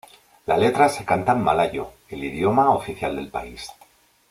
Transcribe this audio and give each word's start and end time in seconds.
La 0.47 0.57
letra 0.57 0.89
se 0.89 1.05
canta 1.05 1.33
en 1.33 1.43
malayo, 1.43 1.91
el 2.09 2.23
idioma 2.23 2.71
oficial 2.71 3.15
del 3.17 3.29
país. 3.29 3.69